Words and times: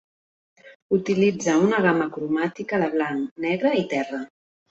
Utilitza 0.97 1.57
una 1.65 1.81
gamma 1.87 2.07
cromàtica 2.15 2.79
de 2.85 2.89
blanc, 2.97 3.27
negre 3.49 3.77
i 3.85 3.85
terra. 3.95 4.25